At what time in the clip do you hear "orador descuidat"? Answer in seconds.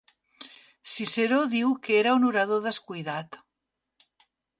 2.31-3.39